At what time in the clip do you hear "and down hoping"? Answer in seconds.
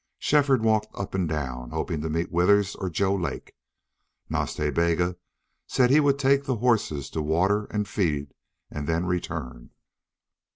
1.13-2.01